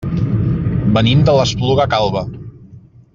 [0.95, 2.25] Venim de l'Espluga Calba.